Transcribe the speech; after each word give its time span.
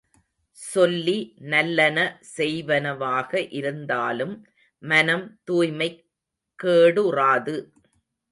சொல்லி, 0.51 1.35
நல்லன 1.39 2.21
செய்வனவாக 2.37 3.47
இருந்தாலும் 3.49 4.47
மனம் 4.79 5.39
தூய்மைக் 5.43 6.05
கேடுறாது. 6.63 7.55